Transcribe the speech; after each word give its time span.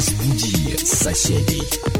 Разбуди 0.00 0.78
соседей. 0.78 1.99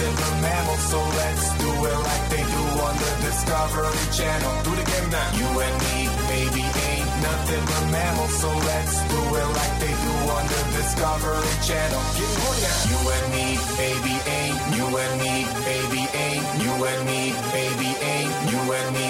nothing 0.00 0.16
but 0.16 0.34
mammals, 0.40 0.82
so 0.90 0.98
let's 0.98 1.44
do 1.60 1.70
it 1.84 1.98
like 2.08 2.24
they 2.30 2.44
do 2.44 2.64
on 2.80 2.94
the 2.96 3.12
Discovery 3.26 3.92
Channel. 4.16 4.52
Do 4.64 4.72
it 4.74 4.80
again 4.80 5.06
now. 5.10 5.28
You 5.36 5.48
and 5.60 5.76
me, 5.84 5.96
baby, 6.28 6.64
ain't 6.88 7.10
nothing 7.20 7.64
but 7.68 7.84
mammals, 7.92 8.34
so 8.40 8.48
let's 8.48 8.96
do 9.12 9.20
it 9.40 9.48
like 9.60 9.74
they 9.80 9.92
do 9.92 10.14
on 10.36 10.44
the 10.48 10.62
Discovery 10.78 11.52
Channel. 11.68 12.00
Getting 12.16 12.40
horny 12.40 12.60
now. 12.64 12.80
You 12.90 12.98
and 13.16 13.26
me, 13.34 13.46
baby, 13.76 14.14
ain't. 14.24 14.58
You 14.76 14.86
and 14.88 15.14
me, 15.20 15.34
baby, 15.68 16.02
ain't. 16.16 16.44
You 16.64 16.72
and 16.90 17.00
me, 17.04 17.22
baby, 17.52 17.90
ain't. 18.00 18.32
You 18.50 18.60
and 18.72 18.88
me, 18.96 19.09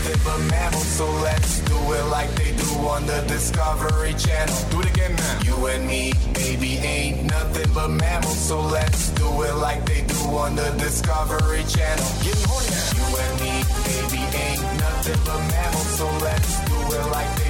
Nothing 0.00 0.20
but 0.24 0.50
mammals, 0.50 0.86
so 0.86 1.10
let's 1.22 1.60
do 1.60 1.76
it 1.92 2.04
like 2.04 2.30
they 2.36 2.52
do 2.56 2.70
on 2.88 3.06
the 3.06 3.22
Discovery 3.28 4.14
Channel. 4.14 4.54
Do 4.70 4.80
it 4.80 4.86
again 4.90 5.14
now. 5.14 5.40
You 5.44 5.66
and 5.66 5.86
me, 5.86 6.12
baby, 6.34 6.76
ain't 6.78 7.24
nothing 7.24 7.70
but 7.74 7.88
mammals, 7.88 8.38
so 8.38 8.60
let's 8.60 9.10
do 9.10 9.42
it 9.42 9.54
like 9.54 9.84
they 9.86 10.02
do 10.02 10.20
on 10.38 10.56
the 10.56 10.70
Discovery 10.78 11.64
Channel. 11.64 12.06
Getting 12.22 12.48
horny. 12.48 12.70
You 12.96 13.06
and 13.24 13.34
me, 13.40 13.54
baby, 13.84 14.22
ain't 14.36 14.62
nothing 14.80 15.20
but 15.26 15.40
mammals, 15.52 15.90
so 15.98 16.06
let's 16.24 16.52
do 16.68 16.78
it 16.96 17.06
like 17.10 17.30
they 17.36 17.49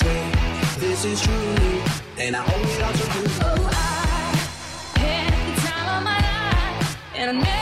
Swear 0.00 0.32
this 0.78 1.04
is 1.04 1.20
true, 1.20 1.82
and 2.18 2.34
I 2.34 2.42
owe 2.42 2.48
it 2.48 2.82
all 2.82 2.92
to 2.92 3.04
you. 3.18 3.26
Oh, 3.42 3.70
I 3.70 4.98
had 4.98 5.30
the 5.46 5.60
time 5.60 5.88
of 5.98 6.02
my 6.04 6.16
life, 6.16 6.96
and 7.16 7.28
I 7.28 7.32
never 7.32 7.59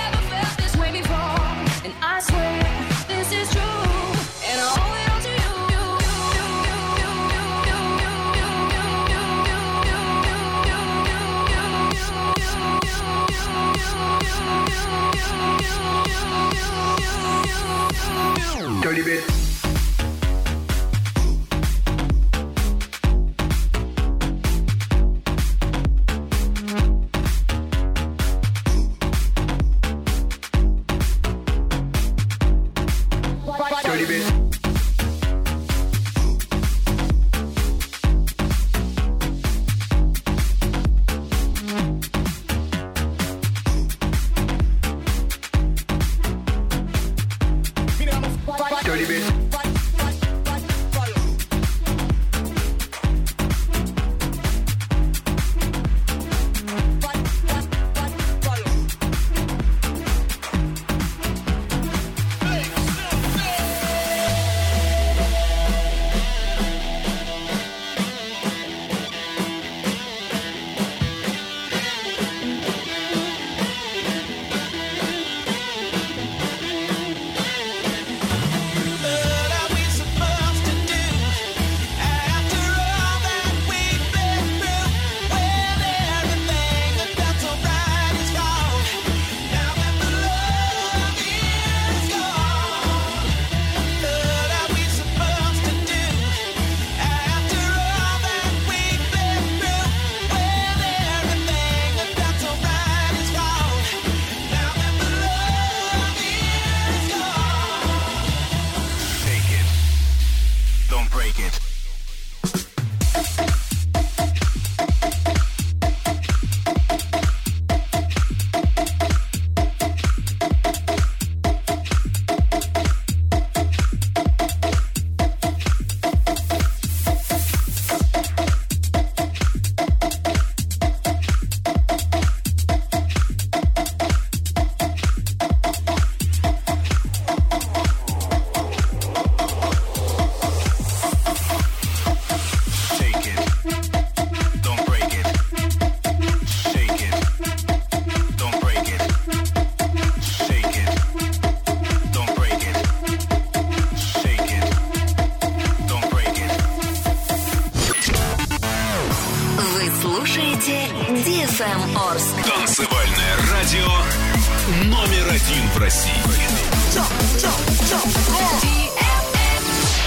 один 165.49 165.67
в 165.69 165.78
России. 165.78 166.12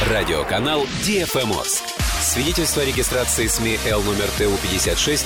Радиоканал 0.08 0.86
DFM 1.04 1.60
Орск. 1.60 1.84
Свидетельство 2.22 2.84
о 2.84 2.86
регистрации 2.86 3.48
СМИ 3.48 3.80
Л 3.88 4.04
номер 4.04 4.28
ТУ 4.38 4.52
56 4.62 5.26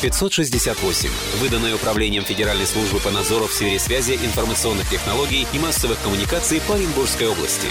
568, 0.00 1.10
выданное 1.40 1.74
Управлением 1.74 2.24
Федеральной 2.24 2.66
службы 2.66 3.00
по 3.00 3.10
надзору 3.10 3.48
в 3.48 3.52
сфере 3.52 3.80
связи, 3.80 4.12
информационных 4.12 4.88
технологий 4.88 5.46
и 5.52 5.58
массовых 5.58 6.00
коммуникаций 6.00 6.60
по 6.60 6.76
Оренбургской 6.76 7.26
области. 7.26 7.68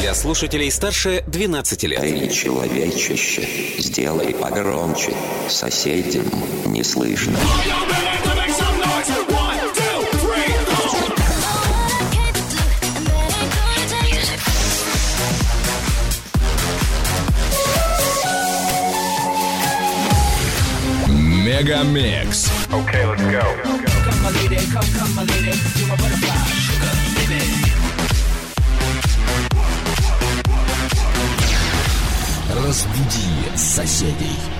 Для 0.00 0.14
слушателей 0.14 0.70
старше 0.70 1.24
12 1.26 1.82
лет. 1.84 2.00
Эй, 2.04 2.30
человечище, 2.30 3.48
сделай 3.78 4.32
погромче, 4.32 5.12
соседям 5.48 6.30
не 6.66 6.84
слышно. 6.84 7.36
Мегамикс. 21.58 22.48
Okay, 22.72 23.04
let's 23.04 23.20
go. 23.20 23.40
Come, 23.40 24.22
my 24.22 24.30
lady, 24.30 24.58
come, 24.70 24.88
come, 24.96 25.14
my 25.16 25.24
lady, 25.24 25.58
you 25.74 25.86
my 25.88 25.96
butterfly, 25.96 26.36
sugar, 26.54 26.94
baby. 27.16 27.42
Разбуди 32.54 33.56
соседей. 33.56 34.57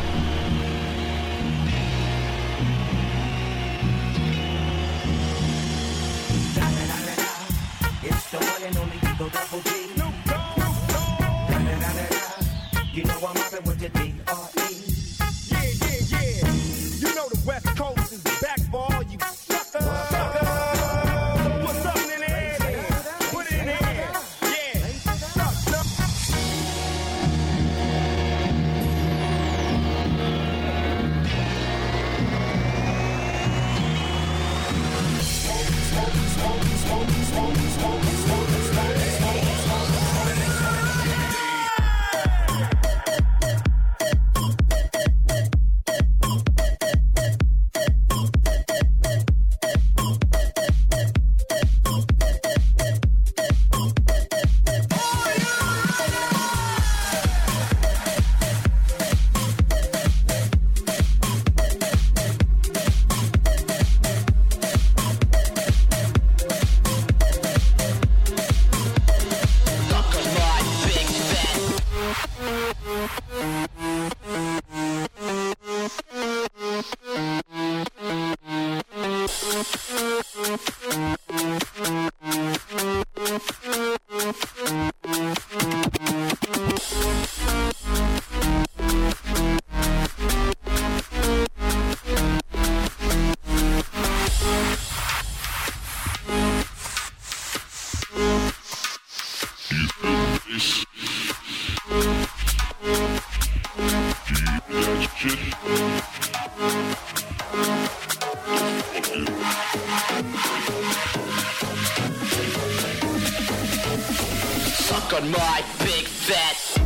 On 115.10 115.30
my 115.30 115.64
big 115.78 116.06
fat. 116.06 116.77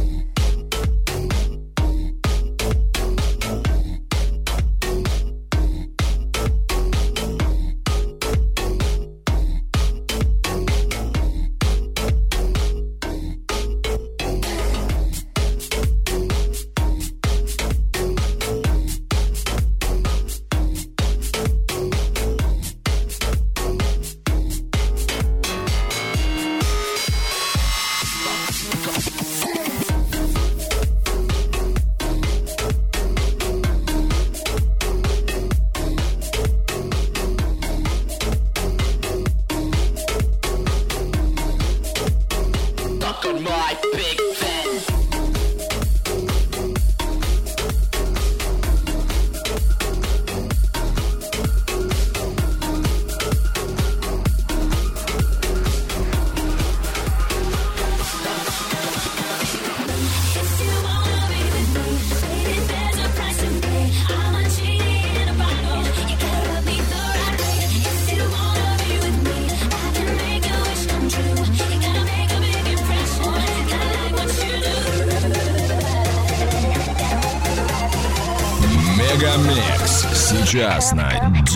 On 43.25 43.41
my 43.41 43.77
big 43.93 44.32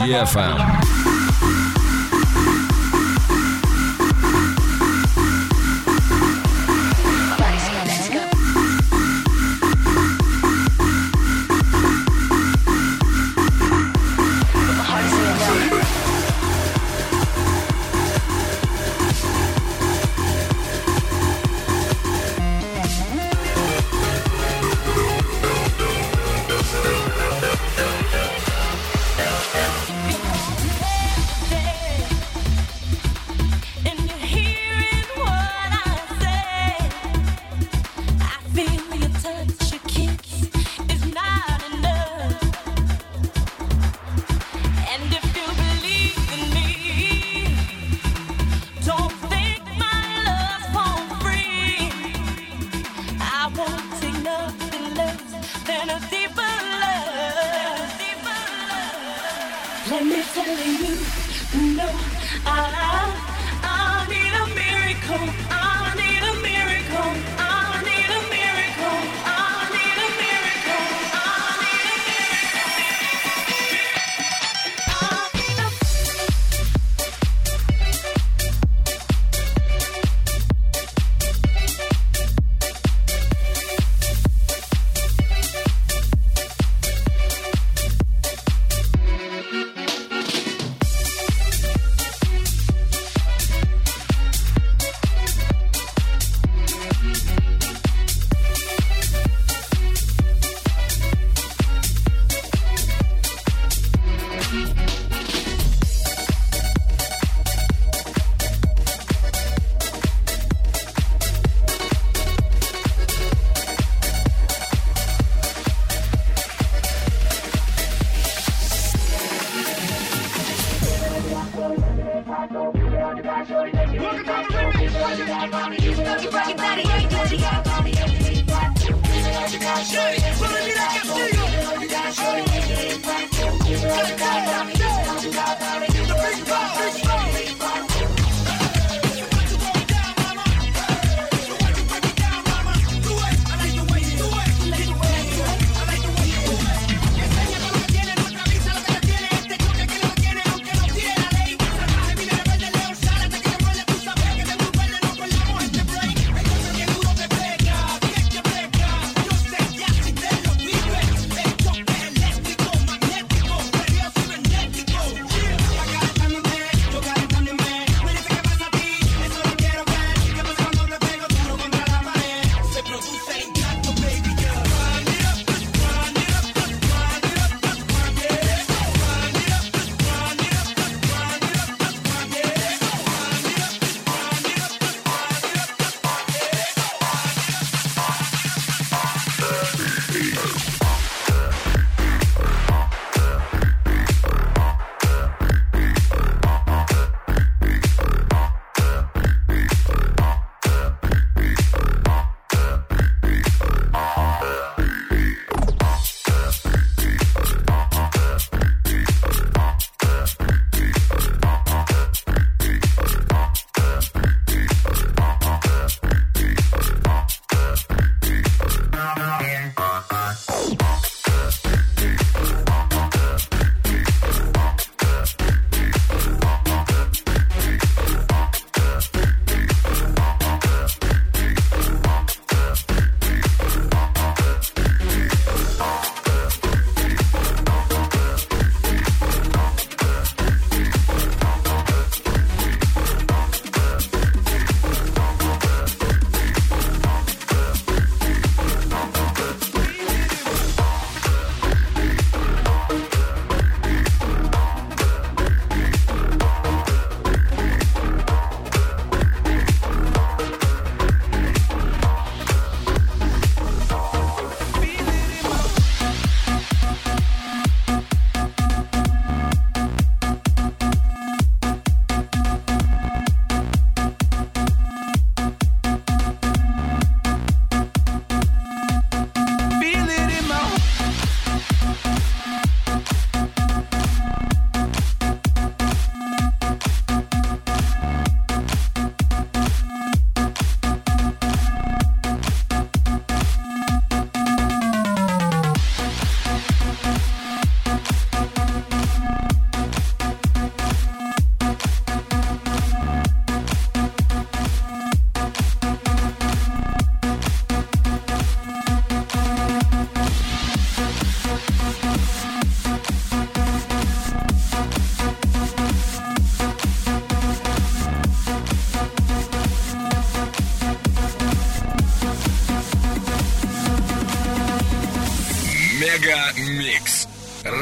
DFM. 0.07 0.86
Let 59.89 60.05
me 60.05 60.23
tell 60.35 60.59
you 60.59 61.26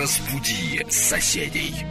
Разбуди 0.05 0.85
соседей. 0.91 1.87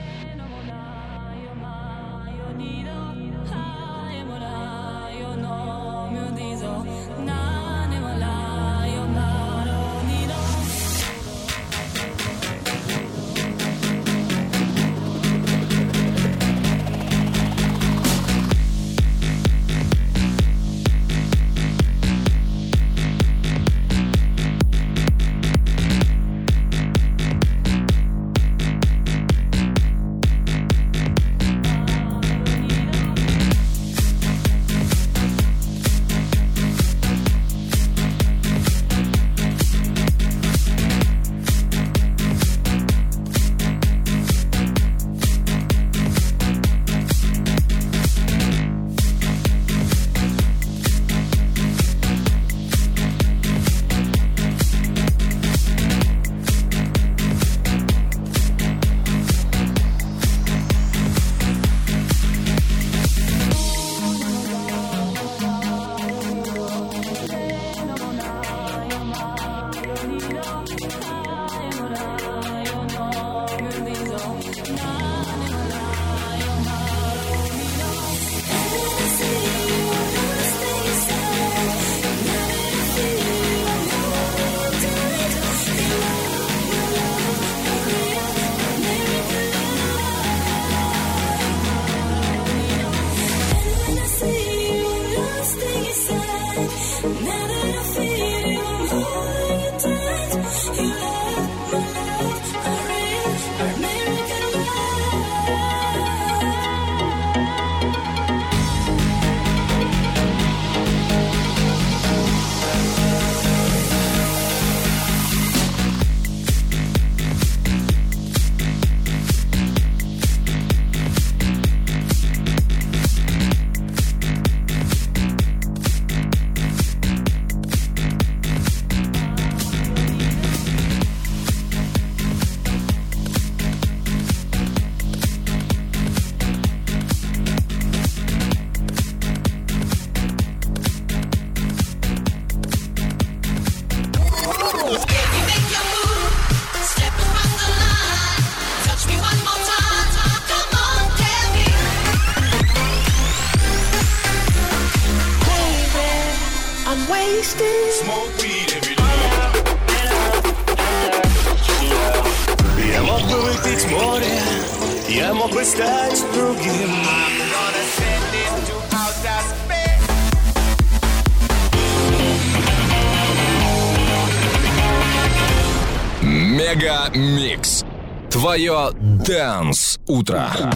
свое 178.64 178.92
«Дэнс 178.94 180.00
утро». 180.08 180.74